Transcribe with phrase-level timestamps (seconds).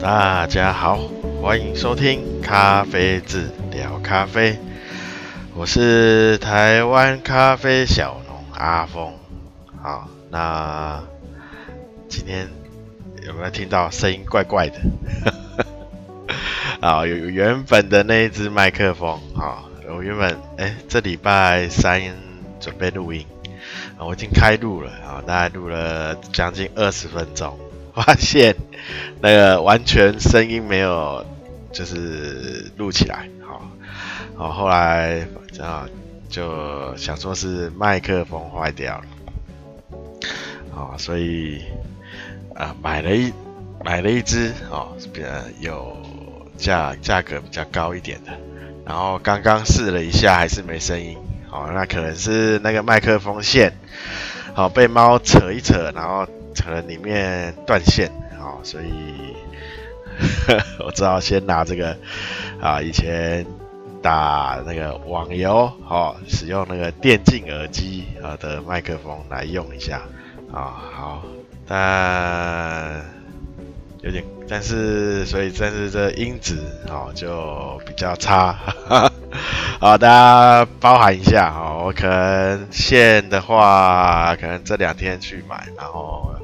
[0.00, 0.98] 大家好，
[1.42, 4.58] 欢迎收听咖啡治疗咖啡，
[5.54, 9.12] 我是台湾咖啡小农阿峰。
[9.82, 11.02] 好，那
[12.08, 12.48] 今天
[13.26, 14.80] 有没有听到声音怪怪的？
[16.80, 19.64] 啊，有原本的那一只麦克风啊，
[19.94, 22.00] 我原本哎，这礼拜三
[22.58, 23.26] 准备录音，
[23.98, 27.58] 我已经开录了啊，大概录了将近二十分钟。
[28.00, 28.56] 发现
[29.20, 31.24] 那个完全声音没有，
[31.70, 33.62] 就是录起来，好，
[34.36, 35.26] 好，后来
[35.60, 35.86] 啊
[36.28, 38.98] 就想说是麦克风坏掉
[40.72, 41.62] 了，所以
[42.54, 43.32] 啊买了一
[43.84, 45.28] 买了一支哦，比较
[45.60, 45.96] 有
[46.56, 48.32] 价价格比较高一点的，
[48.86, 53.72] 然后刚刚试了一下还是没声音，好，那可能是那个麦克风线
[54.54, 56.26] 好被猫扯一扯，然后。
[56.62, 58.92] 可能里面断线啊、哦，所以
[60.84, 61.96] 我只好先拿这个
[62.60, 63.46] 啊，以前
[64.02, 70.02] 打那个网游哦，使用那个电竞耳机啊的麦克风来用一下
[70.52, 71.22] 啊、哦，好，
[71.66, 73.00] 但
[74.02, 79.09] 有点，但是所以但是这音质哦就比较差，哈哈
[79.80, 86.34] 好，大家包涵一下、哦，我可能线的话，可能这两天去买，然后。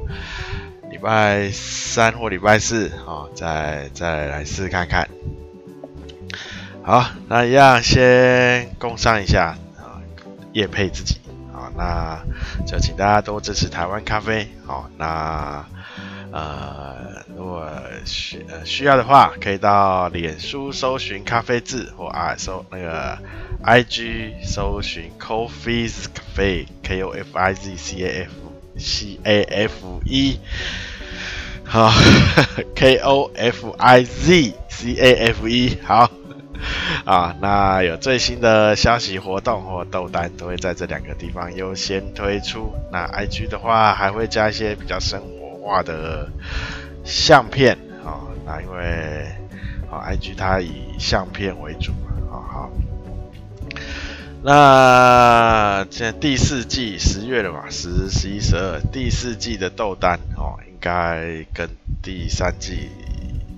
[0.91, 5.07] 礼拜三或礼拜四，哦，再再来试看看。
[6.83, 10.01] 好，那一样先工商一下啊，
[10.55, 11.21] 业配自己
[11.53, 12.19] 好，那
[12.67, 14.49] 就请大家多支持台湾咖啡。
[14.65, 15.63] 好，那
[16.37, 17.67] 呃，如果
[18.05, 23.19] 需呃需要的话，可以到脸书搜寻咖啡志，或啊搜那个
[23.65, 28.31] IG 搜寻 Coffee's Cafe K O F I Z C A F。
[28.79, 30.39] C A F E，
[31.65, 31.91] 好，
[32.77, 36.11] K O F I Z C A F E，好，
[37.07, 42.71] 啊，那有最新的消息活动或豆单都会在这两个地方优先推出。
[42.93, 46.29] 那 I G 的话，还会加一些比较生活画的
[47.05, 49.27] 相片，啊，那因为
[49.91, 52.71] 啊 I G 它以相片为主嘛，好好。
[54.45, 61.69] 那现在第四季十月了嘛，十、十一、十二，第四季的豆单哦，应该跟
[62.01, 62.89] 第三季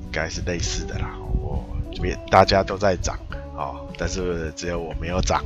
[0.01, 1.11] 应该是类似的啦。
[1.19, 1.63] 我
[1.95, 3.19] 这边大家都在涨
[3.55, 5.45] 哦，但是只有我没有涨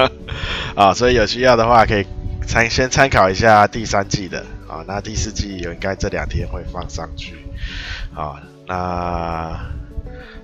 [0.76, 2.06] 啊，所以有需要的话可以
[2.46, 4.44] 参先参考一下第三季的
[4.78, 4.84] 啊。
[4.86, 7.36] 那第四季应该这两天会放上去
[8.14, 8.42] 啊。
[8.66, 9.60] 那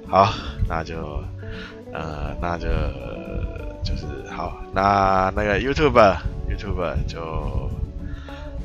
[0.09, 0.33] 好，
[0.69, 1.23] 那就
[1.93, 2.67] 呃，那就。
[3.83, 6.15] 就是好，那那个 YouTube
[6.51, 7.71] YouTube 就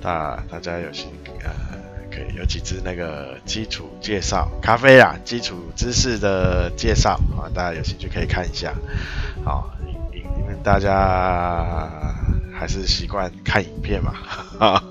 [0.02, 1.08] 大大家有兴
[1.42, 1.50] 呃
[2.12, 8.74] 可以有几支那个基础介绍咖啡啊，基础知识的介绍啊，大家有兴趣可以看一下。
[9.46, 9.74] 好，
[10.12, 11.90] 因因为大家
[12.54, 14.12] 还是习惯看影片嘛，
[14.60, 14.84] 哈。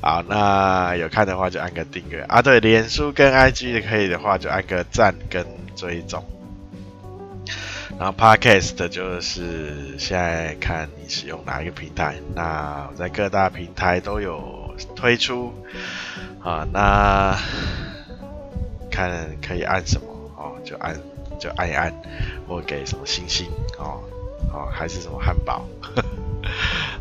[0.00, 2.22] 好，那有看的话就按个订阅。
[2.22, 5.44] 啊，对，脸书跟 IG 可以的话就按个赞跟
[5.76, 6.24] 追踪。
[7.98, 15.52] 然后 Podcast 就是现在看你使用哪一个平台，那我在各大平台都有推出。
[16.42, 17.36] 啊，那
[18.90, 20.98] 看可以按什么哦，就按
[21.38, 21.92] 就按一按，
[22.48, 23.46] 或给什么星星
[23.78, 24.00] 哦，
[24.50, 25.66] 哦还是什么汉堡，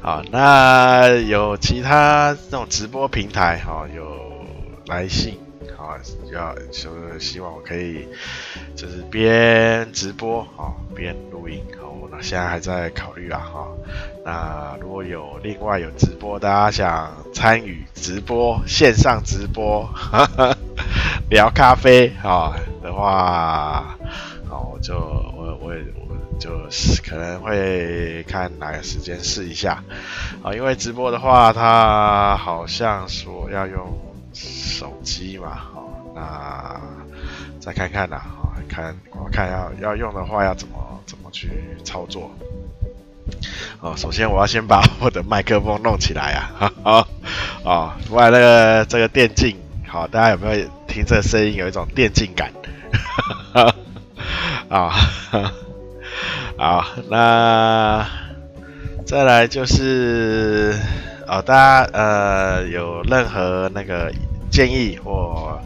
[0.01, 4.05] 好，那有其他这种直播平台哈，有
[4.87, 5.37] 来信。
[5.77, 5.95] 啊，
[6.33, 8.05] 要就希望我可以
[8.75, 13.67] 就是边直播啊边录音，好，那现在还在考虑啊哈。
[14.25, 20.55] 那如果有另外有直播，大家想参与直播线上直播哈哈
[21.29, 23.97] 聊咖啡啊的话，
[24.49, 25.81] 好，我就我我也
[26.39, 29.83] 就是可能会看哪个时间试一下
[30.41, 34.09] 啊，因为直播的话，它好像说要用。
[34.31, 36.79] 手机嘛，哦，那
[37.59, 41.49] 再看看啦，啊，看我看要要用的话要怎么怎么去
[41.83, 42.31] 操作，
[43.81, 47.07] 哦，首先我要先把我的麦克风弄起来啊，哈，哈，
[47.65, 49.57] 哦，不然那个这个电竞，
[49.87, 52.53] 好，大家有没有听这声音有一种电竞感？
[53.51, 53.73] 啊，
[54.69, 54.93] 啊，
[56.59, 58.05] 好，那
[59.05, 60.77] 再来就是。
[61.31, 64.11] 哦，大家呃有任何那个
[64.49, 65.61] 建议或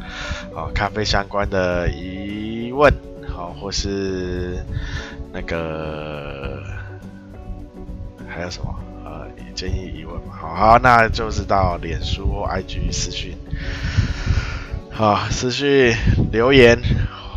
[0.53, 2.93] 哦咖啡相关的疑问，
[3.25, 4.61] 好、或是
[5.31, 6.61] 那个
[8.27, 8.75] 还有什么
[9.05, 9.25] 呃
[9.55, 10.35] 建议疑问嘛？
[10.37, 13.33] 好好，那就是到脸书或 IG 私讯
[14.91, 15.95] 好，私讯
[16.29, 16.77] 留言，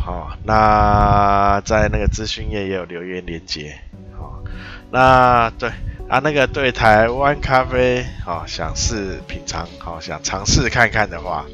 [0.07, 3.77] 好，那在那个资讯页也有留言连接，
[4.17, 4.41] 好，
[4.89, 5.69] 那对
[6.07, 11.45] 啊，那个对台湾咖啡，好，想试品尝，好，想尝试看看的话，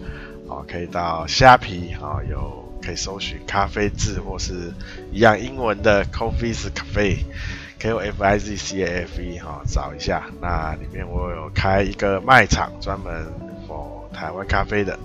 [0.48, 4.72] 好，可以到虾皮，好，有可以搜寻咖啡字或是
[5.12, 13.26] 一样英文的 Coffee's Cafe，K O F I Z C A F E，好，找一下，那里面我有开一个卖场，专门
[13.68, 15.00] 播台湾咖啡的。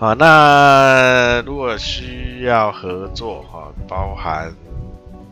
[0.00, 4.50] 好，那如果需要合作哈，包含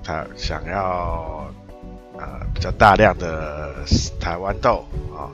[0.05, 1.51] 他想要
[2.19, 3.77] 呃比较大量的
[4.21, 5.33] 台湾豆啊，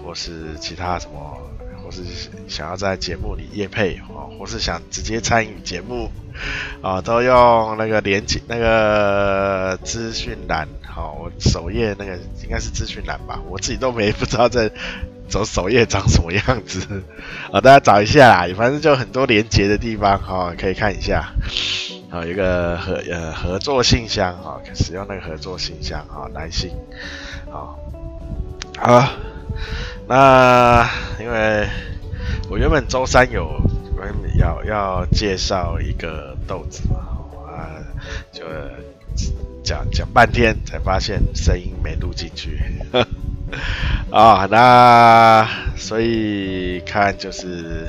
[0.00, 1.36] 或是其他什么，
[1.82, 2.04] 或是
[2.46, 6.08] 想要在节目里业配啊，或是想直接参与节目
[6.80, 14.70] 啊，都用那个连接那个资讯栏，好，我首页那个应该是资讯栏吧，我自己都没不知道在。
[15.26, 16.86] 走首页长什么样子
[17.50, 17.58] 啊？
[17.58, 21.32] 大家找一下啦，反正就很多连接的地方哈，可以看一下。
[22.10, 26.70] 好，一个合呃合作信箱哈，使用那个合作信箱哈，来信。
[27.50, 27.78] 好，
[28.78, 29.08] 好，
[30.06, 30.86] 那
[31.18, 31.66] 因为
[32.50, 33.58] 我原本周三有
[34.38, 36.98] 要要介绍一个豆子嘛，
[37.50, 37.80] 啊，
[38.30, 38.44] 就
[39.62, 42.58] 讲讲半天才发现声音没录进去。
[44.10, 47.86] 啊、那所以看就是，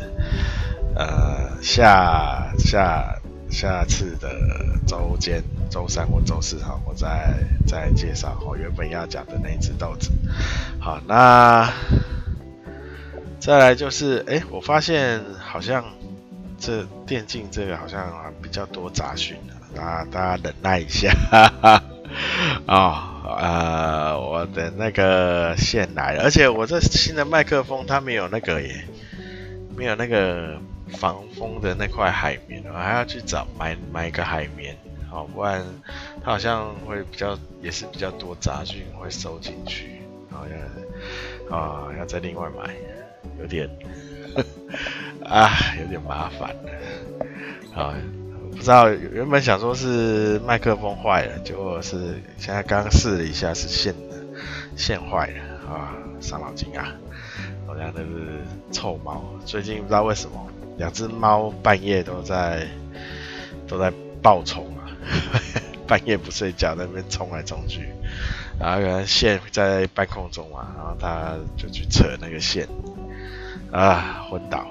[0.95, 3.19] 呃，下下
[3.49, 4.29] 下次的
[4.85, 7.33] 周间，周三或周四哈，我再
[7.65, 10.11] 再介绍我原本要讲的那一只豆子。
[10.79, 11.71] 好，那
[13.39, 15.83] 再来就是，哎，我发现好像
[16.59, 19.37] 这电竞这个好像比较多杂讯，
[19.77, 21.83] 啊，大家忍耐一下，哈哈，
[22.65, 23.11] 啊、哦。
[23.27, 28.85] 呃，我的那个线来了，而且我这新的麦克风它没有那个耶，
[29.75, 30.59] 没有那个
[30.89, 34.77] 防风的那块海绵，我还要去找买买一个海绵，
[35.09, 35.65] 好，不然
[36.23, 42.71] 它好像会比较也是比较多杂讯会收进去，好像啊要再另外买，
[43.41, 43.67] 有点
[45.25, 45.49] 啊
[45.81, 46.55] 有点麻烦，
[47.73, 47.91] 好。
[48.55, 54.15] 不知道原本想说是麦克风坏了，结果是现在刚试了一下是线的
[54.75, 56.91] 线坏了啊，伤脑筋啊！
[57.67, 60.47] 好像那是臭猫，最近不知道为什么
[60.77, 62.65] 两只猫半夜都在
[63.67, 63.91] 都在
[64.21, 64.89] 暴冲啊，
[65.85, 67.89] 半夜不睡觉在那边冲来冲去，
[68.59, 72.67] 然后可能线在半空中嘛，然后他就去扯那个线
[73.71, 74.65] 啊，昏倒。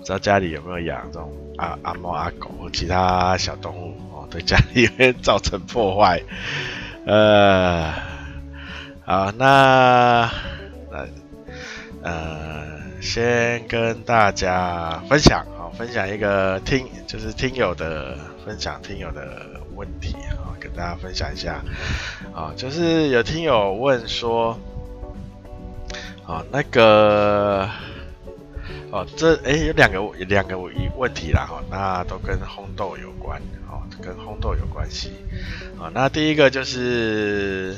[0.00, 6.22] 不知道家里有没有养这种阿阿猫阿狗或其他小动物哦，对家里面造成破坏。
[7.04, 7.92] 呃，
[9.04, 10.30] 好，那
[10.90, 11.06] 呃
[12.02, 21.62] 呃，先跟大家分享啊，分享一个听就是听友的分享，听友的问题啊，跟大家分享一下
[22.34, 24.58] 啊，就是有听友问说，
[26.26, 27.68] 啊，那个。
[28.92, 30.58] 哦，这哎有两个有两个
[30.96, 33.40] 问题啦哈，那都跟烘豆有关，
[33.70, 35.12] 哦，跟烘豆有关系，
[35.78, 37.76] 啊，那第一个就是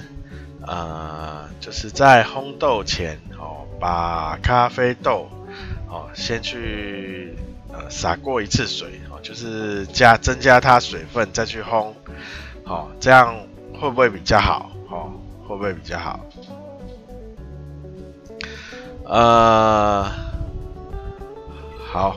[0.66, 5.28] 呃，就是在烘豆前，哦，把咖啡豆，
[5.86, 7.36] 哦，先去
[7.70, 11.92] 呃洒过一次水，哦，就是加增加它水分再去烘，
[12.64, 13.36] 哦，这样
[13.78, 14.72] 会不会比较好？
[14.88, 15.12] 哦，
[15.46, 16.20] 会不会比较好？
[19.04, 20.31] 呃。
[21.92, 22.16] 好，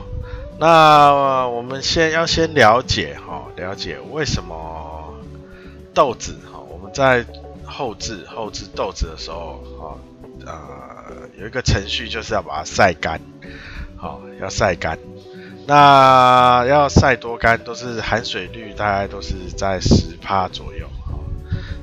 [0.58, 5.14] 那我们先要先了解哈，了解为什么
[5.92, 7.26] 豆子哈，我们在
[7.62, 9.98] 后制后制豆子的时候哈，
[10.46, 13.20] 呃，有一个程序就是要把它晒干，
[13.98, 14.98] 好，要晒干。
[15.66, 17.62] 那要晒多干？
[17.62, 21.18] 都是含水率大概都是在十帕左右哈，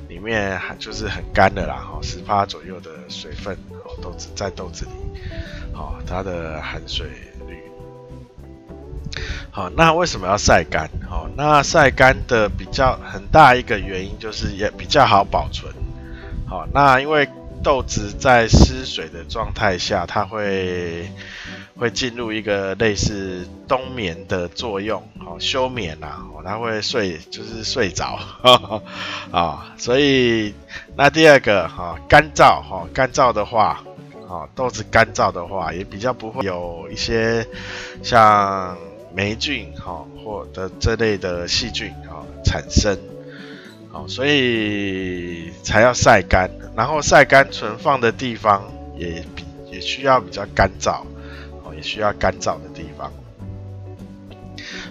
[0.08, 4.90] 里面就是很干的啦哈，十帕左右的水分哦豆子在豆子里，
[5.72, 7.06] 好，它的含水。
[9.56, 10.90] 好，那为什么要晒干？
[11.08, 15.72] 好，那晒干的比较很大一个原因就是也比较好保存。
[16.44, 17.28] 好，那因为
[17.62, 21.08] 豆子在湿水的状态下，它会
[21.78, 28.18] 会进入一个类似冬眠的作用，好，休眠呐，它会睡，就是睡着，
[29.30, 30.52] 啊，所以
[30.96, 33.84] 那第二个哈，干燥哈，干燥的话，
[34.28, 37.46] 啊，豆子干燥的话，也比较不会有一些
[38.02, 38.76] 像。
[39.14, 42.98] 霉菌哈，或的这类的细菌啊产生，
[43.90, 48.64] 好，所以才要晒干，然后晒干存放的地方
[48.96, 51.02] 也比也需要比较干燥，
[51.82, 53.12] 需要干燥的地方。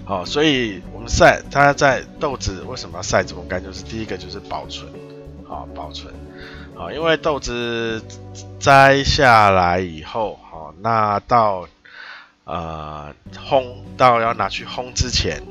[0.06, 3.64] 好，所以我们晒它在豆子为什么要晒这么干？
[3.64, 4.88] 就是第一个就是保存，
[5.44, 6.14] 好保存，
[6.76, 8.04] 好，因为豆子
[8.60, 11.68] 摘下来以后，好，那到
[12.46, 13.64] 呃烘
[13.98, 15.42] 到要拿去烘之前，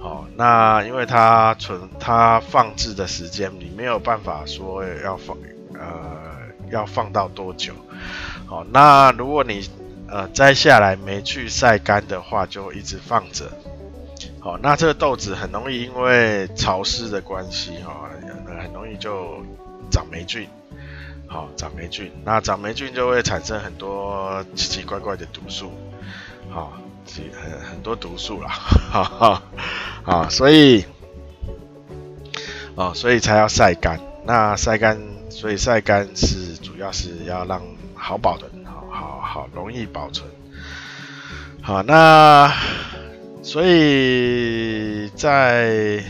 [0.00, 5.36] 好，那因为它存它放置的时间，你没有办法说要放
[5.74, 5.80] 呃
[6.70, 7.72] 要放到多久，
[8.46, 9.68] 好，那如果你
[10.08, 13.50] 呃摘下来没去晒干的话，就一直放着。
[14.40, 18.08] 好，那这个豆子很容易因为潮湿的关系，哈，
[18.62, 19.42] 很容易就
[19.90, 20.48] 长霉菌。
[21.26, 25.70] 好，长霉菌，那长霉菌就会产生很多奇奇怪怪的毒素。
[26.50, 26.72] 好，
[27.06, 29.42] 很很多毒素啦，哈哈。
[30.04, 30.84] 啊，所以，
[32.74, 34.00] 哦，所以才要晒干。
[34.24, 34.98] 那晒干，
[35.30, 37.62] 所以晒干是主要是要让
[37.94, 40.28] 好保存，好好好容易保存。
[41.62, 42.52] 好，那。
[43.40, 46.04] 所以在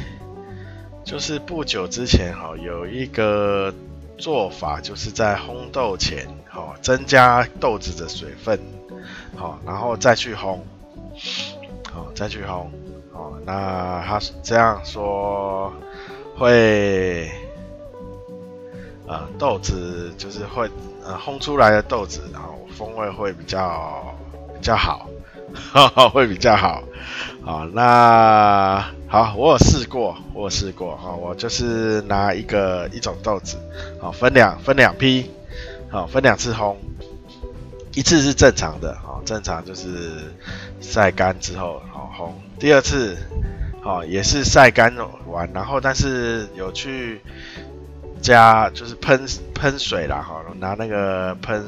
[1.05, 3.73] 就是不久之前哈，有一个
[4.17, 8.59] 做法，就是在烘豆前哈，增加豆子的水分，
[9.39, 10.59] 好，然后再去烘，
[11.93, 12.67] 好，再去烘，
[13.13, 15.73] 好，那他这样说
[16.37, 17.31] 会，
[19.07, 20.69] 呃，豆子就是会
[21.05, 24.03] 呃烘出来的豆子，然后风味会比较
[24.55, 25.09] 比较好。
[25.73, 26.83] 哈哈，会比较好，
[27.43, 33.57] 好，那好，我有试过，我有试过，哈，我就是拿一个一种豆子，
[33.99, 35.31] 好，分两分两批，
[35.91, 36.77] 好，分两次烘，
[37.99, 40.33] 一次是正常的，好，正常就是
[40.81, 43.17] 晒干之后好烘，第二次，
[43.83, 44.95] 好，也是晒干
[45.27, 47.21] 完，然后但是有去
[48.23, 51.65] 加就是喷喷水啦，哈，拿那个喷。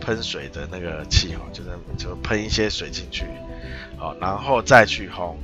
[0.00, 3.24] 喷水的那个器哦，就是就喷一些水进去，
[3.96, 5.36] 好，然后再去烘，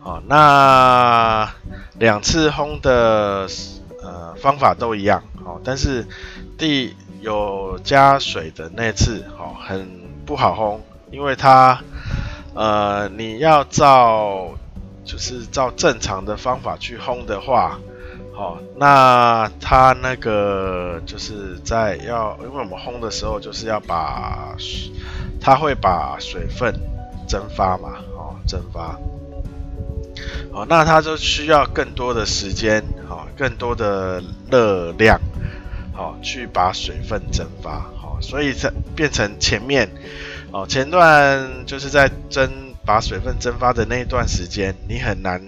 [0.00, 1.48] 好，那
[1.96, 3.46] 两次烘的
[4.02, 6.04] 呃方法都一样，好，但是
[6.58, 9.88] 第有加水的那次，好，很
[10.26, 11.80] 不好烘，因为它
[12.54, 14.50] 呃你要照
[15.04, 17.78] 就是照正常的方法去烘的话。
[18.32, 24.56] 哦，那它那个就是在要，因为我们烘的时候就是要把，
[25.38, 26.74] 它会把水分
[27.28, 28.98] 蒸发嘛，哦，蒸发。
[30.52, 35.20] 哦，那它就需要更多的时间，哦，更多的热量，
[35.94, 39.88] 哦，去把水分蒸发，哦，所以在变成前面，
[40.52, 42.50] 哦，前段就是在蒸
[42.84, 45.42] 把水分蒸发的那一段时间，你很难。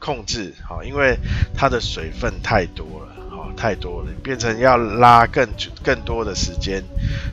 [0.00, 1.18] 控制好，因为
[1.56, 6.84] 它的水分太多了，好，太多了，变成要拉更久、更多的时间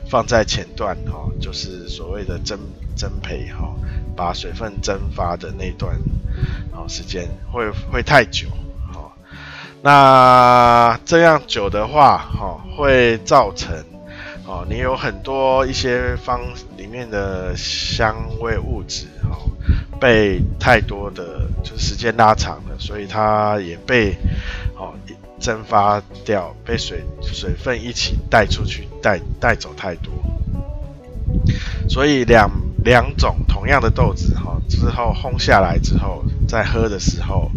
[0.08, 2.58] 放在前段，哈，就是所谓的蒸
[2.96, 3.74] 蒸培，哈，
[4.16, 5.94] 把水分蒸发的那段，
[6.72, 8.46] 好时间会会太久，
[9.82, 13.76] 那这样久的话，哈，会造成，
[14.46, 16.40] 哦，你有很多一些方
[16.76, 19.38] 里面的香味物质，哈。
[20.00, 24.12] 被太多的就是时间拉长了，所以它也被
[24.76, 24.92] 哦
[25.38, 30.12] 蒸发掉，被水水分一起带出去，带带走太多。
[31.88, 32.50] 所以两
[32.84, 37.48] 两种同样的豆子哈，之后烘下来之后再喝的时候，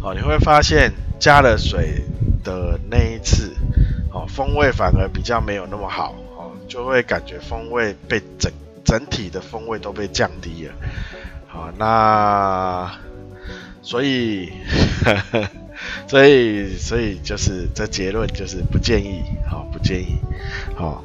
[0.00, 0.90] 哦，你会发现
[1.22, 2.02] 加了水
[2.42, 3.54] 的那一次，
[4.12, 8.50] 哦，风味反而比较没有那么好，哦，就会感觉风味被整
[8.84, 10.74] 整体的风味都被降低了。
[11.46, 12.92] 好，那
[13.82, 14.50] 所以，
[15.04, 15.48] 呵 呵
[16.08, 20.18] 所以，所以就是这结论就是不建议，好，不建议，
[20.74, 21.04] 好。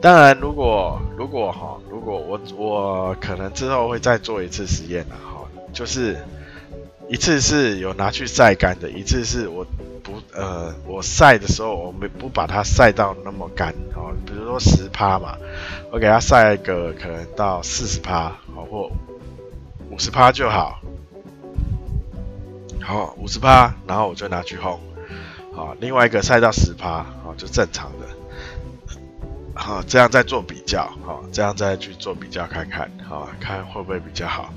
[0.00, 6.16] 当然，如果如果哈，如果我我可能之后会再做一次实验了，哈，就是
[7.10, 9.66] 一次是有拿去晒干的，一次是我
[10.02, 15.36] 不呃我晒的时候我没不把它晒到那么干，哦，比如说十趴嘛，
[15.90, 18.32] 我给它晒一个可能到四十趴。
[18.54, 18.90] 好或
[19.90, 20.80] 五十趴就好，
[22.80, 24.78] 好五十趴，然后我就拿去烘，
[25.52, 28.06] 好，另外一个晒到十趴，好就正常的，
[29.54, 34.54] 好这样再做比较，好这样再去做比较看看，好看会不会比较好，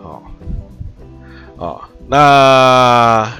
[0.00, 0.22] 好，
[1.62, 3.32] 哦那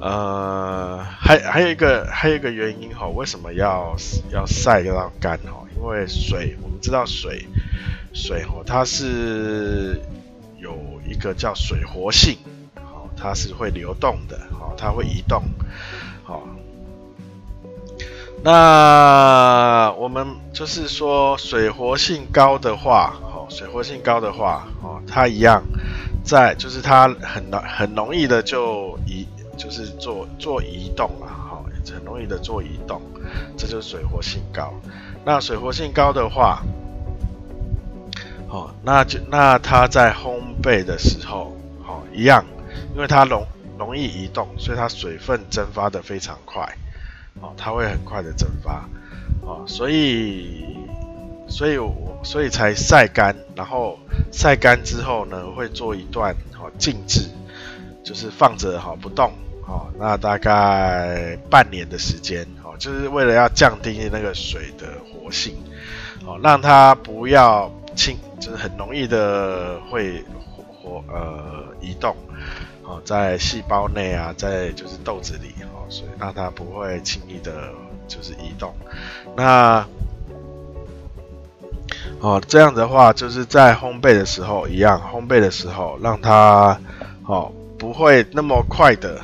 [0.00, 3.94] 呃还还有一个还有一个原因哈，为什么要
[4.32, 5.62] 要晒到干哈？
[5.76, 7.46] 因为水我们知道水。
[8.14, 9.98] 水哦，它是
[10.58, 10.76] 有
[11.08, 12.36] 一个叫水活性，
[12.74, 15.42] 好，它是会流动的，好，它会移动，
[16.22, 16.46] 好，
[18.42, 25.62] 那我们就是说水活性高的话，哦，水活性高的话，哦，它一样
[26.24, 29.26] 在，就是它很难很容易的就移，
[29.56, 33.00] 就是做做移动啊，好，很容易的做移动，
[33.56, 34.72] 这就是水活性高。
[35.24, 36.62] 那水活性高的话，
[38.48, 42.44] 哦，那就那它在烘焙的时候，哦，一样，
[42.94, 43.46] 因为它容
[43.78, 46.68] 容易移动，所以它水分蒸发的非常快。
[47.40, 48.88] 哦，它会很快的蒸发，
[49.40, 50.64] 哦，所以，
[51.52, 53.98] 所以我所以才晒干，然后
[54.32, 57.28] 晒干之后呢，会做一段哦静置，
[58.02, 59.30] 就是放着哈不动，
[59.66, 65.54] 哦，那大概半年的时间，哦，就是为了要降低那个水的活性，
[66.24, 70.24] 哦，让它不要轻，就是很容易的会
[70.56, 72.16] 活活呃移动。
[72.84, 77.70] 哦，在细胞内啊，在就是豆子里哦，所以让它不会轻易的，
[78.08, 78.74] 就是移动。
[79.36, 79.86] 那
[82.22, 86.78] 哦，这样的话，就是在烘焙的时候一样，烘焙的时候让它
[87.26, 89.20] 哦不会那么快的，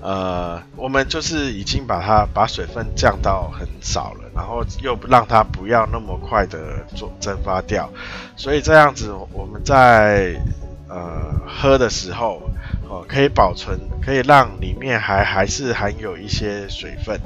[0.00, 7.90] 呃，我们就是已经把它把水分降到很少了，然后又让它不要那么快的做蒸发掉，
[8.36, 10.40] 所以这样子我们在。
[10.94, 12.42] 呃，喝的时候，
[12.92, 17.18] 哦，可以保存，可以让里面还还是含有一些水分，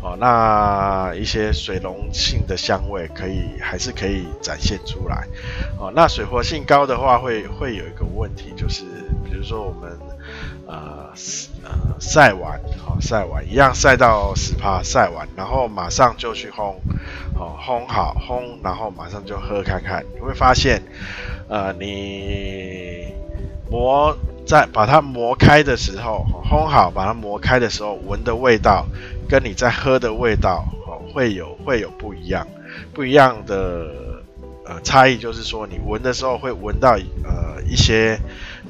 [0.00, 5.28] 哦，那一些水溶性的香味可以还是可以展现出来，
[5.78, 8.82] 哦，那水活性高的话会会有一个问题，就是
[9.24, 9.96] 比如说我们
[10.66, 11.12] 呃
[11.62, 16.74] 呃晒完，好、哦、晒完一样晒到十趴晒完，然后马上就去烘，
[17.36, 20.82] 哦烘好烘，然后马上就喝看看，你会发现。
[21.48, 23.12] 呃，你
[23.72, 24.14] 磨
[24.44, 28.86] 在把它磨开的时候，烘好把它磨开的时候，闻的味道
[29.26, 32.46] 跟你在喝的味道哦，会有会有不一样，
[32.92, 33.86] 不一样的
[34.66, 38.20] 呃差异，就是说你闻的时候会闻到呃一些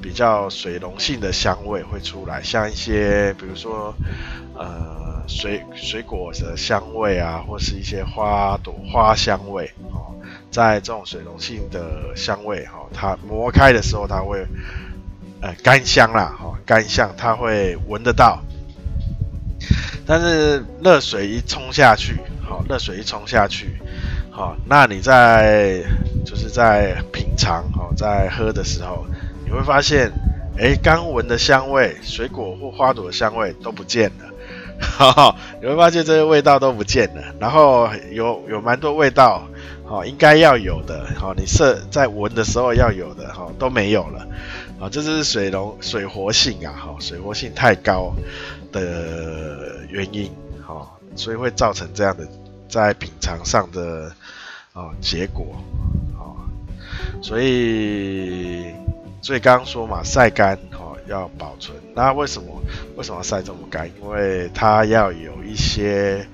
[0.00, 3.92] 比较水溶性的香味会出来，像一些比如说
[4.54, 10.14] 呃水水果的香味啊，或是一些花朵花香味哦。
[10.50, 14.46] 在这种水溶性的香味，哈，它磨开的时候，它会，
[15.42, 18.40] 呃，干香啦，哈，干香，它会闻得到。
[20.06, 22.16] 但是热水一冲下去，
[22.48, 23.76] 好，热水一冲下去，
[24.30, 25.82] 好，那你在
[26.24, 29.04] 就是在品尝，哦，在喝的时候，
[29.44, 30.12] 你会发现，
[30.56, 34.30] 哎，刚闻的香味，水果或花朵的香味都不见了，
[34.80, 39.42] 哈哈，你会发现这些味道都不见了，然后有有蛮多味道。
[39.84, 44.26] 哦，应该要有的，好，你设在闻的时候要有的，哈，都没有了，
[44.82, 48.12] 啊，这是水溶水活性啊，哈，水活性太高
[48.72, 50.28] 的原因，
[50.60, 52.26] 哈，所以会造成这样的
[52.68, 54.12] 在品尝上的
[54.72, 55.54] 啊结果，
[56.18, 56.34] 啊，
[57.22, 58.74] 所以
[59.22, 62.60] 所以刚刚说嘛，晒干，哈，要保存，那为什么
[62.96, 63.88] 为什么要晒这么干？
[64.00, 66.26] 因为它要有一些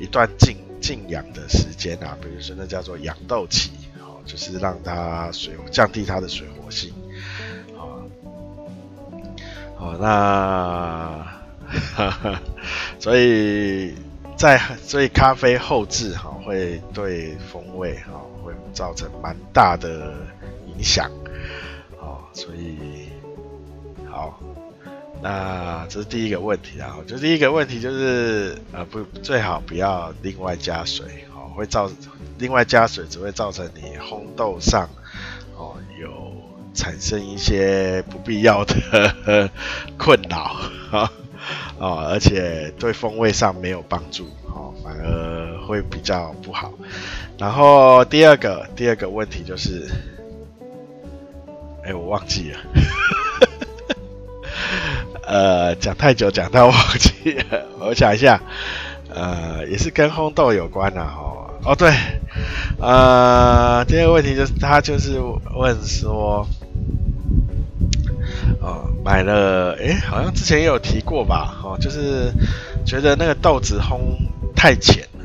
[0.00, 0.56] 一段静。
[0.80, 6.90] 静养的时间啊，比如说那叫做养豆期，好，就是让它水降低它的水活性，
[9.80, 11.24] 哦，那，
[11.96, 12.42] 哈哈，
[12.98, 13.94] 所以
[14.36, 18.12] 在所以咖啡后置哈会对风味哈
[18.44, 20.12] 会造成蛮大的
[20.66, 21.10] 影响，
[21.98, 23.08] 哦，所以
[24.10, 24.38] 好。
[25.22, 31.90] 那这是第一个问题啊，就第一个问题就是呃不最好不要另外加水哦，会造
[32.38, 34.88] 另外加水只会造成你烘豆上
[36.74, 39.50] 产生一些不必要的
[39.98, 40.56] 困扰
[40.90, 41.12] 啊
[41.78, 46.72] 哦，而且对风味上没有帮助哦，反而会比较不好。
[47.38, 49.88] 然后第二个第二个问题就是，
[51.84, 52.58] 哎我忘记了。
[55.26, 57.66] 呃，讲太久，讲到忘记了。
[57.78, 58.40] 我想一下，
[59.08, 61.50] 呃，也是跟烘豆有关的、啊、哦。
[61.64, 61.92] 哦，对，
[62.80, 65.20] 呃，第二个问题就是他就是
[65.54, 66.46] 问说，
[69.04, 71.56] 买了，诶，好像之前也有提过吧？
[71.64, 72.32] 哦，就是
[72.84, 73.98] 觉得那个豆子烘
[74.54, 75.24] 太浅了，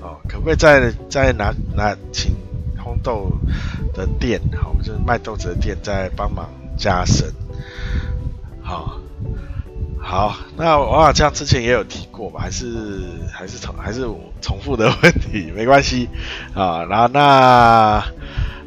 [0.00, 2.32] 哦，可不可以再再拿拿请
[2.76, 3.30] 烘豆
[3.94, 7.32] 的店，哦，就是卖豆子的店再帮忙加深，
[8.62, 8.98] 好、哦。
[10.04, 14.00] 好，那我好像之前也有提过吧，还是还是重还是
[14.40, 16.08] 重复的问题，没关系
[16.54, 16.82] 啊。
[16.86, 18.04] 然后那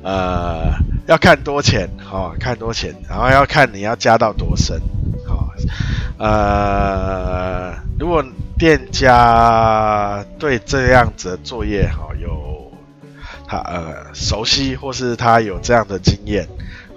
[0.01, 0.71] 呃
[1.07, 4.81] 要看多浅，哈、哦，看多浅，然后要看你要加到多深，
[5.27, 5.49] 好、哦，
[6.17, 8.23] 呃，如果
[8.57, 12.71] 店家对这样子的作业哈有
[13.47, 16.47] 他呃熟悉，或是他有这样的经验，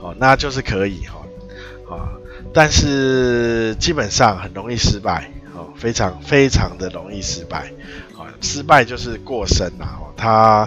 [0.00, 2.08] 哦，那就是可以哈，啊，
[2.54, 7.70] 但是基本上很容易失败，哦，非常非常的容易失败，
[8.16, 10.66] 啊，失败就是过深了，哦，他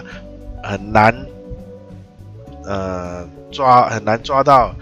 [0.62, 1.26] 很难，
[2.64, 4.74] 呃，抓很难抓到，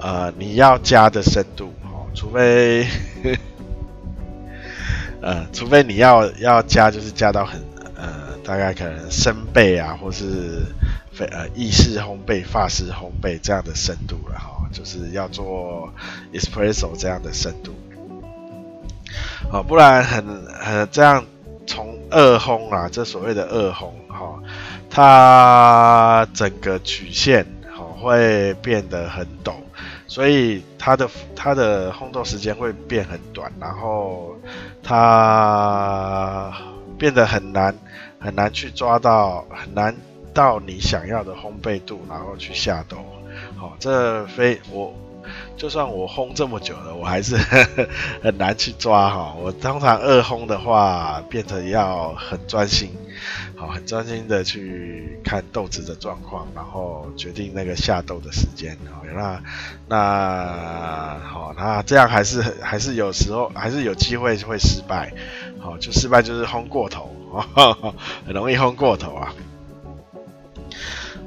[0.00, 2.86] 呃，你要加的深度，哦，除非。
[5.22, 7.60] 呃，除非你要要加，就是加到很
[7.96, 10.62] 呃，大概可能深焙啊，或是
[11.10, 15.92] 非呃意式烘焙、法式烘焙这样的深度了哈、哦，就是要做
[16.32, 17.72] espresso 这样的深度，
[19.50, 21.24] 好、不然很很这样
[21.66, 24.42] 从二烘啊，这所谓的二烘哈、哦，
[24.90, 29.54] 它整个曲线哈、哦、会变得很陡。
[30.08, 34.36] 所以它的它的烘豆时间会变很短，然后
[34.82, 36.52] 它
[36.96, 37.74] 变得很难
[38.18, 39.94] 很难去抓到，很难
[40.32, 42.98] 到你想要的烘焙度，然后去下豆。
[43.56, 44.94] 好、哦，这非我
[45.56, 47.36] 就算我烘这么久了，我还是
[48.22, 49.36] 很难去抓哈、哦。
[49.42, 52.90] 我通常二烘的话，变成要很专心。
[53.56, 58.76] 好，很专心的去看豆子的状况，然后决定那个下豆的时间。
[58.92, 59.42] 好，那
[59.88, 65.12] 那好，那这样还是还是有时候还是有机会会失败。
[65.58, 67.10] 好，就失败就是烘过头，
[68.26, 69.34] 很 容易烘过头啊。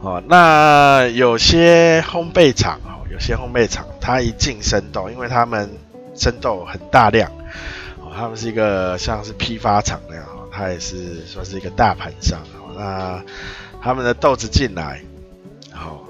[0.01, 2.79] 好，那有些烘焙厂，
[3.11, 5.69] 有些烘焙厂，它一进生豆，因为他们
[6.15, 7.31] 生豆很大量，
[7.99, 10.25] 哦，他们是一个像是批发厂那样。
[10.51, 12.39] 他也是算是一个大盘商，
[12.75, 13.23] 那
[13.81, 14.99] 他们的豆子进来，
[15.71, 16.03] 好，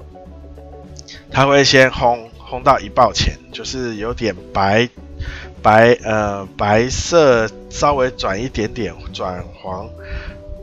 [1.30, 4.88] 他会先烘烘到一爆前，就是有点白
[5.62, 9.88] 白呃白色，稍微转一点点转黄，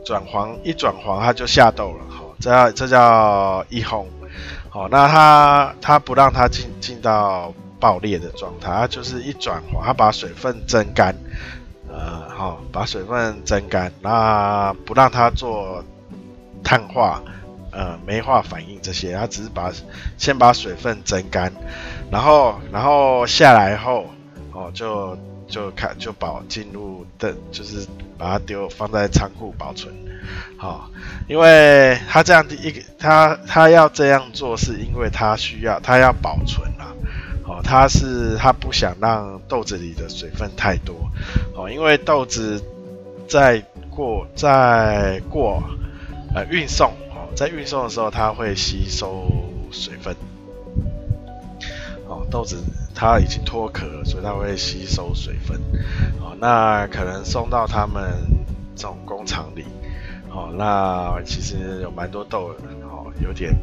[0.04, 4.04] 转黄一转黄他就下豆了，好，这叫这叫一烘，
[4.70, 11.14] 好，那他他不让它进进到爆裂的状态，他就是一转滑，他把水分蒸干。
[11.90, 15.82] 呃，好，把水分蒸干，那不让它做
[16.62, 17.22] 碳化、
[17.72, 19.72] 呃酶化反应这些，它只是把
[20.18, 21.50] 先把水分蒸干，
[22.10, 24.04] 然后然后下来后，
[24.52, 25.16] 哦，就
[25.48, 29.92] 就看就保进入的，就是把它丢放在仓库保存，
[30.56, 30.90] 好，
[31.28, 36.94] 因为它这样的一个，它它要这样做，是因为它需要它要保存啊。
[37.44, 40.94] 哦，它是它不想让豆子里的水分太多，
[41.54, 42.62] 哦，因为豆子
[43.26, 43.58] 在
[43.88, 45.62] 过在过
[46.34, 49.26] 呃运送，哦，在运送的时候它会吸收
[49.72, 50.14] 水分，
[52.06, 52.62] 哦，豆子
[53.00, 55.56] 它已经脱壳，所以它会吸收水分，
[56.20, 58.10] 哦，那可能送到他们
[58.74, 59.64] 这种工厂里，
[60.28, 63.54] 哦，那其实有蛮多豆的，哦，有点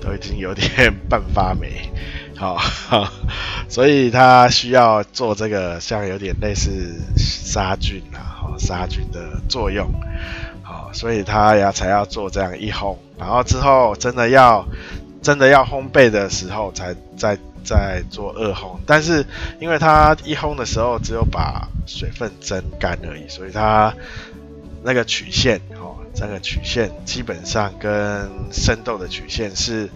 [0.00, 1.88] 都已经有点半发霉。
[2.36, 2.58] 好，
[3.70, 9.88] 所以它需要做这个，像有点类似杀菌啊，好，杀菌的作用，
[10.64, 14.66] 好，所以它要才要做这样一烘，然后之后真的要
[15.22, 18.78] 真的要烘焙的时候，才再再做二烘。
[18.86, 19.26] 但是
[19.60, 23.94] 因为它一烘的时候只有把水分蒸干而已，所以它
[24.82, 29.88] 那个曲线，哦，这个曲线基本上跟生豆的曲线是。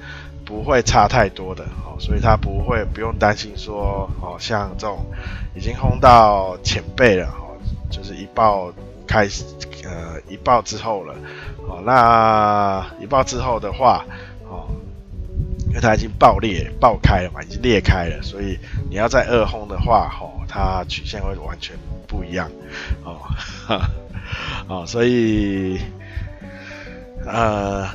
[0.45, 5.07] 不会差太多的哦，所以它不会不用担心说哦，像这种
[5.55, 7.57] 已经烘到浅焙了哦，
[7.91, 8.71] 就是一爆
[9.07, 9.45] 开始
[9.85, 11.15] 呃一爆之后了
[11.69, 14.05] 哦，那一爆之后的话，
[15.73, 18.59] 因为它已经爆裂爆开了嘛，已经裂开了，所以
[18.89, 21.75] 你要再二烘的话哦，它曲线会完全
[22.07, 22.51] 不一样
[23.05, 23.19] 哦，
[24.69, 25.81] 哦，所以
[27.27, 27.89] 呃。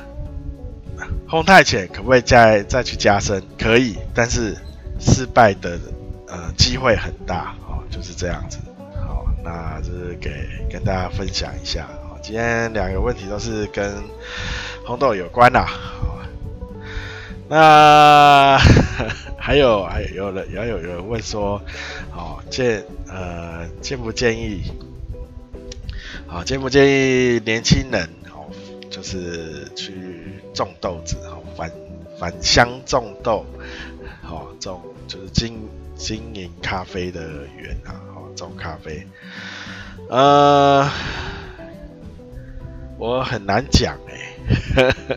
[1.28, 3.40] 烘太浅可不可以再再去加深？
[3.56, 4.56] 可以，但是
[4.98, 5.78] 失败的
[6.26, 8.58] 呃机会很大哦，就是这样子。
[9.06, 11.86] 好，那就是给跟大家分享一下。
[12.08, 13.94] 好，今天两个问题都是跟
[14.84, 15.66] 红豆有关啦。
[15.66, 16.17] 好，
[17.48, 18.58] 那
[19.38, 21.60] 还有还有有人也有人问说，
[22.10, 24.62] 好建呃建不建议？
[26.26, 28.44] 好建不建议年轻人哦？
[28.90, 29.94] 就是去
[30.52, 31.72] 种豆子，哈，返
[32.18, 33.46] 返乡种豆，
[34.22, 37.22] 好，种就是经经营咖啡的
[37.56, 39.06] 园啊，好，种咖啡，
[40.10, 40.86] 呃，
[42.98, 43.96] 我很难讲
[44.76, 44.94] 哎，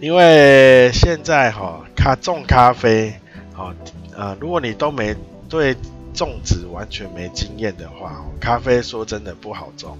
[0.00, 3.12] 因为现在哈，咖种咖啡，
[3.52, 3.74] 好，
[4.16, 5.14] 呃，如果你都没
[5.48, 5.74] 对
[6.14, 9.98] 种植完全没经验的话，咖啡说真的不好种。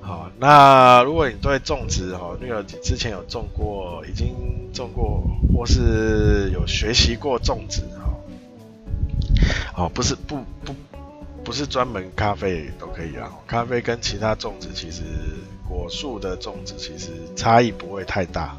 [0.00, 4.36] 好，那如果你对种植哈，你有之前有种过，已经
[4.72, 7.82] 种过，或是有学习过种植
[9.74, 10.74] 哈，哦，不是不不
[11.42, 15.02] 不是专门咖啡都可以啊，咖啡跟其他种植其实
[15.68, 18.56] 果树的种植其实差异不会太大，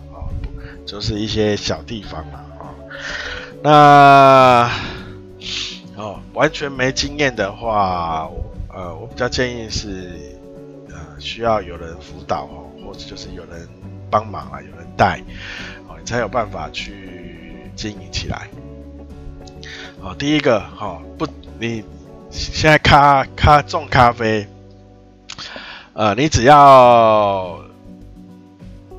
[0.86, 2.46] 就是一些小地方啊。
[3.64, 4.70] 那
[5.96, 8.30] 哦，完全没经验的话，
[8.74, 10.12] 呃，我比较建议是，
[10.90, 13.68] 呃，需要有人辅导哦，或者就是有人
[14.10, 15.22] 帮忙啊，有人带，
[15.88, 18.50] 哦，你才有办法去经营起来。
[20.02, 21.26] 哦，第一个，哦，不，
[21.60, 21.84] 你
[22.30, 24.46] 现在咖咖种咖啡，
[25.94, 27.62] 呃，你只要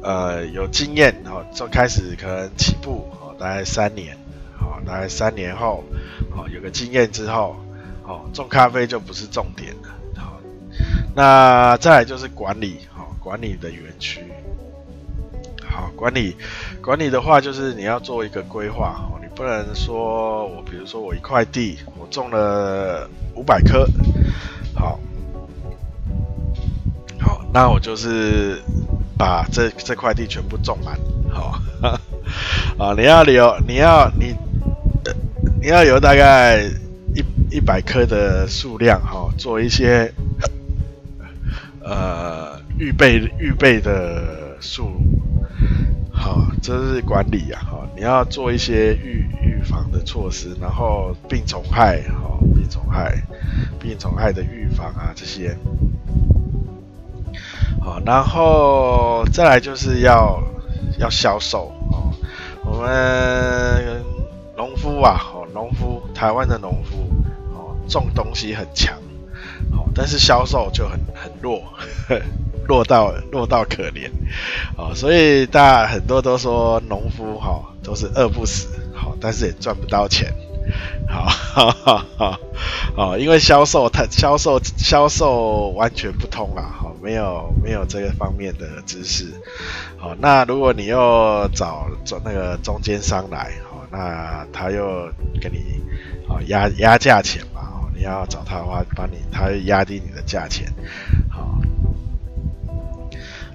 [0.04, 4.16] 呃有经验，哦，就开始可能起步，哦，大概三年。
[4.60, 5.82] 哦大概三年后，
[6.30, 7.56] 哦，有个经验之后，
[8.02, 9.88] 哦，种咖啡就不是重点了。
[10.16, 10.40] 好，
[11.14, 14.20] 那再来就是管理，好，管理的园区，
[15.66, 16.36] 好，管理
[16.82, 23.86] 管理的话，就是你要做一个规划，哦，你不能说我，比如说我一块地，我种了五百棵，
[24.74, 24.98] 好，
[27.20, 28.62] 好，那我就是
[29.16, 30.98] 把这这块地全部种满，
[31.30, 31.60] 好，
[32.78, 34.34] 啊，你要留，你要你。
[35.60, 36.62] 你要有大概
[37.14, 40.12] 一一百棵的数量哈，做一些
[41.82, 44.90] 呃预备预备的树，
[46.12, 47.88] 好，这是管理啊哈。
[47.96, 53.22] 你要做一些预预防的措施，然后病虫害哈，病虫害
[53.80, 55.56] 病虫害的预防啊这些，
[57.84, 60.42] 好，然后再来就是要
[60.98, 62.10] 要销售哦，
[62.64, 64.02] 我们
[64.56, 65.30] 农夫啊。
[65.54, 67.08] 农夫，台湾的农夫，
[67.54, 68.92] 哦，种东西很强，
[69.70, 71.62] 哦，但是销售就很很弱，
[72.08, 72.20] 呵
[72.66, 74.10] 弱到弱到可怜，
[74.76, 80.34] 哦，所以大家很多都说农夫哈、哦、都是饿不死，好、哦，但是也赚不到钱，
[81.08, 82.40] 好，哈哈哈，
[82.96, 89.32] 哦，因为销售他销售销售完全不通啊，好、哦，没有没有这个方面的知识，
[89.98, 93.52] 好、哦，那如果你又找找那个中间商来。
[93.96, 95.08] 那他又
[95.40, 95.80] 给你
[96.28, 100.66] 啊压压价钱嘛，哦，你要找他的话，帮你他压低你的价钱，
[101.30, 101.60] 好，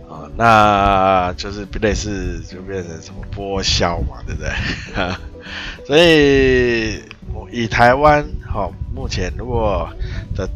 [0.08, 4.50] 啊，那就是类似就变成什么剥削嘛，对不对？
[5.86, 7.02] 所以
[7.52, 9.90] 以台湾好，目前如果
[10.36, 10.50] 的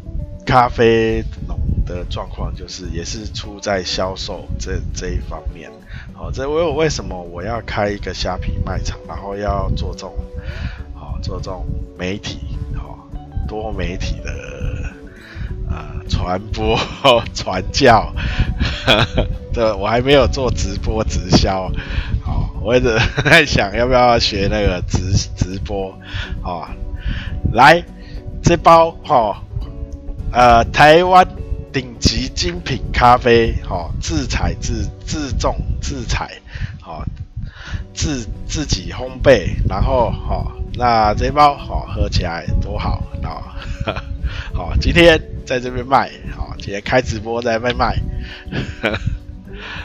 [0.44, 5.70] 咖啡农的状况，就是也是出在销售这这一方面。
[6.12, 10.14] 好，这为为什么我要开一个虾皮卖场，然后要做这种，
[10.94, 11.64] 好做这种
[11.98, 12.38] 媒体，
[12.76, 13.08] 好
[13.48, 14.32] 多媒体的
[15.68, 16.78] 啊传播
[17.34, 18.12] 传教，
[19.52, 21.70] 对，我还没有做直播直销，
[22.64, 25.96] 我一直 在想要不要学那个直直播，
[26.42, 26.68] 好，
[27.52, 27.84] 来
[28.42, 29.42] 这包哈，
[30.32, 31.26] 呃，台湾。
[31.74, 36.30] 顶级精品咖啡，好，自采自自种自采，
[36.80, 37.04] 好，
[37.92, 43.58] 自自己烘焙，然后好，那这包好喝起来多好啊！
[44.54, 47.96] 好， 今天在这边卖，好，今天开直播在卖卖，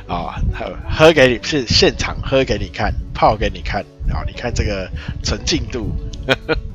[0.08, 4.90] 啊，喝喝给你现现场喝给你看，泡给你看，啊，你看这个
[5.24, 5.96] 纯净度，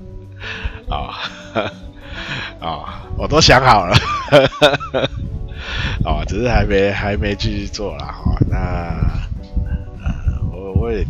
[0.89, 1.31] 啊。
[2.61, 3.97] 啊、我都想好了，
[6.05, 8.07] 哦， 只是还没还没继续做啦。
[8.07, 8.57] 哈、那
[10.03, 11.05] 呃，我我也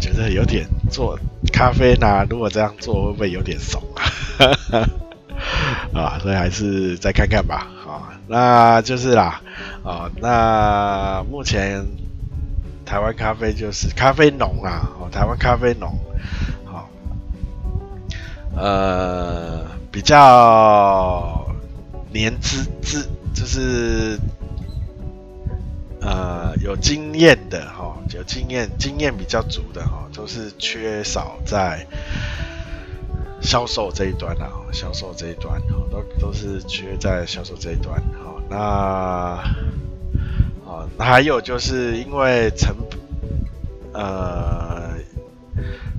[0.00, 1.18] 觉得有点做
[1.52, 4.04] 咖啡呢，如果这样做会不会有点怂啊？
[5.94, 7.68] 啊，所以还是再看看吧。
[8.26, 9.40] 那就是啦。
[9.82, 11.86] 哦，那目前
[12.84, 15.90] 台湾咖啡就是咖啡农啊，哦，台湾咖啡农，
[16.64, 16.88] 好、
[18.56, 19.64] 呃。
[19.94, 21.46] 比较
[22.10, 24.18] 年资资就是
[26.00, 31.86] 呃有经验的哈，有经验经验比较足的哈，都是缺少在
[33.44, 38.42] 销售这一端啊，销售这一端哦都都是缺在销售这一端哦。
[38.50, 39.38] 那
[40.64, 42.74] 哦，那还有就是因为成
[43.92, 44.92] 呃。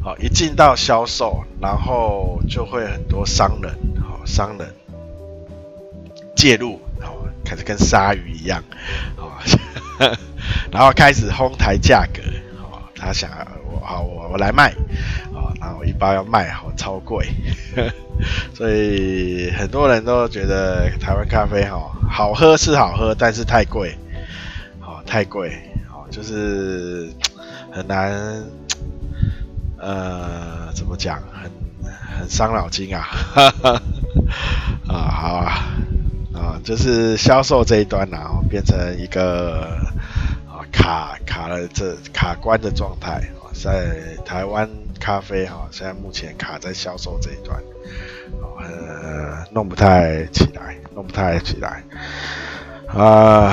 [0.03, 4.75] 好，一进到销售，然后就会很多商人，好，商人
[6.35, 8.63] 介入，好，开始跟鲨鱼一样，
[9.15, 9.31] 好，
[10.71, 12.21] 然后开始哄抬价格，
[12.61, 13.31] 好，他想
[13.65, 14.71] 我好，我我来卖，
[15.97, 17.27] 包要卖好超贵，
[18.53, 23.97] 所以很多人都觉得台湾咖啡哈好喝是好喝，但是太贵，
[24.79, 25.51] 好太贵，
[25.89, 27.09] 好就是
[27.71, 28.11] 很难，
[29.77, 31.51] 呃，怎么讲，很
[32.19, 33.81] 很伤脑筋啊，哈 哈，
[34.87, 35.51] 啊好啊，
[36.33, 39.77] 啊就是销售这一端然后变成一个
[40.47, 43.21] 啊卡卡了这卡关的状态。
[43.57, 47.61] 在台湾咖啡哈，现在目前卡在销售这一端，
[48.59, 51.83] 呃，弄不太起来，弄不太起来，
[52.87, 53.49] 啊，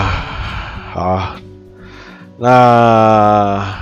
[0.93, 1.37] 好，
[2.39, 3.75] 那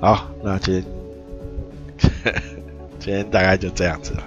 [0.00, 0.82] 好，那今
[1.98, 2.34] 天
[2.98, 4.22] 今天大概就这样子了，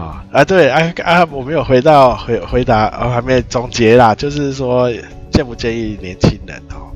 [0.00, 4.90] 啊啊对啊啊，我没有回到回回答，我还没总结啦，就是说
[5.32, 6.86] 建不建议年轻人哦。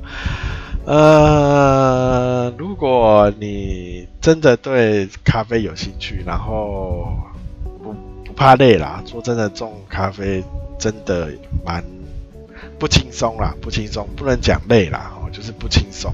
[0.86, 0.96] 呃，
[2.80, 7.12] 如果你真的对咖啡有兴趣，然后
[7.82, 7.92] 不
[8.24, 10.42] 不怕累啦，说真的，种咖啡
[10.78, 11.28] 真的
[11.62, 11.84] 蛮
[12.78, 16.10] 不轻松啦，不轻松，不能讲累啦，哦，就是不轻松，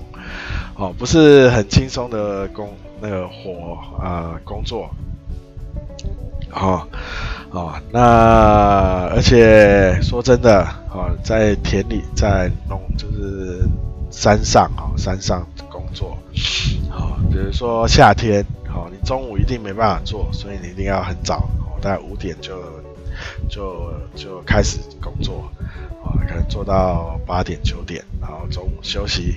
[0.74, 2.68] 哦，不是很轻松的工
[3.00, 4.90] 那个活啊、呃、工作，
[6.50, 6.85] 哦
[7.52, 13.62] 哦，那而且说真的，哦，在田里在弄就是。
[14.09, 15.44] 山上哈，山上
[15.92, 16.18] 作，
[16.90, 21.49] 好，比如说夏天，好，你中午一定没办法做，所以你一定要很早，
[21.81, 22.62] 大概五点就
[23.49, 25.51] 就就开始工作，
[26.05, 29.37] 啊，可能做到八点九点，然后中午休息，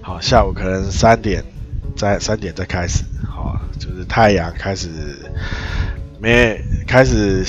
[0.00, 1.44] 好，下午可能三点
[1.96, 4.88] 再三点再开始，好，就是太阳开始
[6.20, 7.44] 没开始。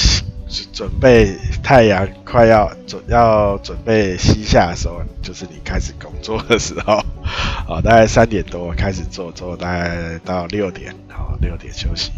[0.72, 7.04] 准备太阳快要准要准备西下的时候，就是你开始工作的时候，
[7.68, 12.12] 好，大概三点多开始做，做大概到六点，好，六点休息，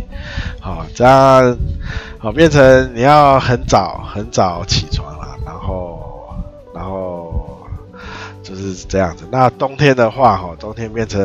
[0.60, 1.58] 好，这样
[2.18, 6.36] 好变成你要很早很早起床了，然后
[6.74, 7.66] 然后
[8.44, 9.26] 就是这样子。
[9.32, 11.22] 那冬天的话，哈，冬天变成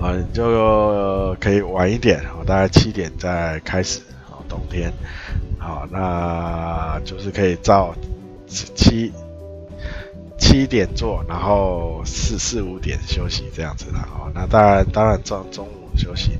[0.00, 4.00] 啊，你就可以晚一点，好，大概七点再开始。
[4.58, 4.92] 冬天，
[5.56, 7.94] 好，那就是可以照
[8.48, 9.12] 七
[10.36, 16.32] 七点做，然后四四五点休息这样子的，哦，那当然当然中中午休息，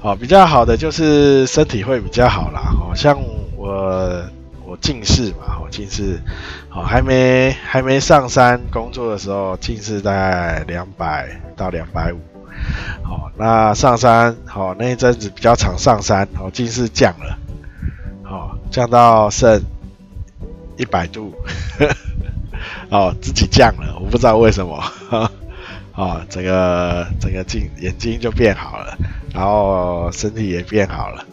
[0.00, 3.18] 好，比较好的就是身体会比较好啦，好像
[3.56, 4.22] 我
[4.64, 6.20] 我近视嘛，我近视，
[6.68, 12.18] 好，还没还没上山工作的时候，近视大概两百到两百五，
[13.02, 17.38] 好，那上山好那一阵子比较常上山，好，近视降了。
[18.28, 19.62] 哦降到剩
[20.76, 21.32] 一百度，
[22.90, 24.76] 哦，自己降了，我不知道为什么，
[25.10, 25.30] 啊、
[25.94, 28.96] 哦，整个整个镜眼睛就变好了，
[29.32, 31.24] 然后身体也变好了，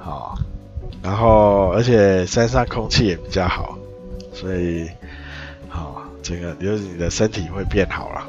[0.00, 0.38] 好、哦，
[1.02, 3.78] 然后而且山上空气也比较好，
[4.32, 4.88] 所以，
[5.68, 8.22] 好、哦，这个就是你的身体会变好了，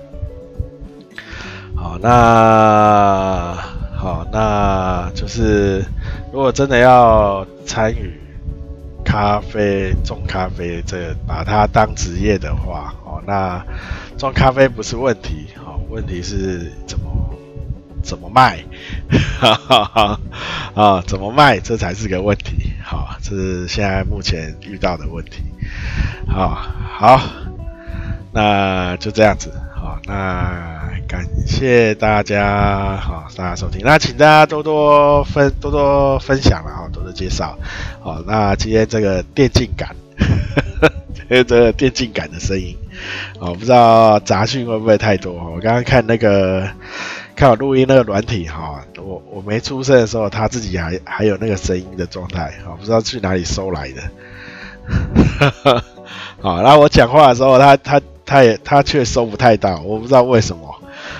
[1.75, 3.57] 好，那
[3.97, 5.83] 好，那就是
[6.31, 8.19] 如果真的要参与。
[9.03, 13.61] 咖啡种咖啡，这把它当职业的话，哦，那
[14.17, 17.35] 种咖啡不是问题，哦，问题是怎么
[18.03, 18.63] 怎么卖，
[19.39, 20.19] 哈哈哈，
[20.75, 25.41] 啊，怎么卖这才是个问题，好，这是现在目前遇到的问题，
[26.27, 26.55] 好，
[26.97, 27.19] 好，
[28.31, 30.80] 那就这样子，好，那。
[31.11, 33.81] 感谢大家，好，大家收听。
[33.83, 37.59] 那请大家多多分多多分享了哈，多多介绍。
[37.99, 39.93] 好，那今天这个电竞感，
[41.27, 42.77] 这个电竞感的声音，
[43.39, 45.33] 哦，不知道杂讯会不会太多？
[45.33, 46.65] 我刚刚看那个
[47.35, 54.01] 看我录音那个软体哈，我我没出声的时候，他自己还还有那个声音的状态，好，不知道去哪里收来的。
[56.39, 60.73] 好，然后我讲话的时候，他他他也他却收不太到，我不知道为什么。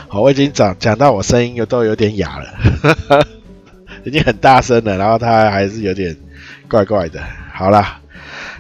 [0.07, 3.25] 好，我已经讲讲到我声音又都有点哑了，
[4.03, 6.15] 已经很大声了，然后他还是有点
[6.69, 7.21] 怪怪的。
[7.53, 7.99] 好啦，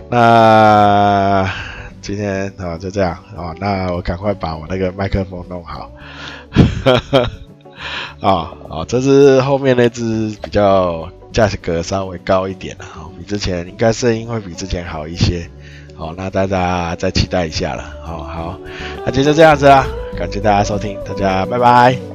[0.09, 1.49] 那
[2.01, 5.91] 今天啊就这样啊，那我赶快把我那个麦克风弄好。
[8.21, 12.85] 啊 啊，这是后面那只比较价格稍微高一点了，
[13.17, 15.49] 比之前应该声音会比之前好一些。
[15.95, 17.83] 好，那大家再期待一下了。
[18.03, 18.59] 好好，
[19.05, 19.85] 那今天就这样子啦，
[20.21, 22.10] 感谢大家收听，大家拜拜。